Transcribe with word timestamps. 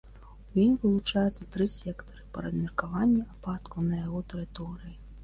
У 0.53 0.61
ім 0.67 0.77
вылучаецца 0.85 1.45
тры 1.55 1.67
сектары 1.73 2.25
па 2.37 2.45
размеркаванні 2.45 3.21
ападкаў 3.35 3.87
на 3.91 4.01
яго 4.01 4.23
тэрыторыі. 4.33 4.95